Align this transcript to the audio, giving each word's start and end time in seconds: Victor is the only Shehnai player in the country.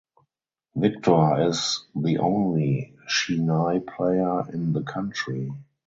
Victor 0.75 1.47
is 1.47 1.85
the 1.95 2.17
only 2.17 2.95
Shehnai 3.07 3.85
player 3.85 4.49
in 4.51 4.73
the 4.73 4.81
country. 4.81 5.51